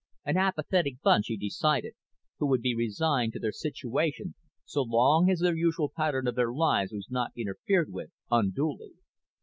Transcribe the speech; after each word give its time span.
An 0.25 0.35
apathetic 0.35 0.99
bunch, 1.03 1.27
he 1.27 1.37
decided, 1.37 1.93
who 2.39 2.47
would 2.47 2.63
be 2.63 2.73
resigned 2.73 3.33
to 3.33 3.39
their 3.39 3.51
situation 3.51 4.33
so 4.65 4.81
long 4.81 5.29
as 5.29 5.41
the 5.41 5.53
usual 5.55 5.91
pattern 5.95 6.25
of 6.25 6.33
their 6.33 6.51
lives 6.51 6.91
was 6.91 7.11
not 7.11 7.31
interfered 7.37 7.91
with 7.93 8.09
unduly. 8.31 8.93